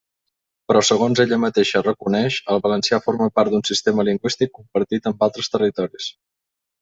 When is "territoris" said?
5.57-6.09